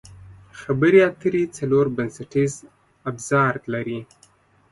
خبرې 0.59 0.99
اترې 1.09 1.43
څلور 1.57 1.85
بنسټیز 1.97 2.53
ابزار 3.09 3.53
لري. 3.73 4.01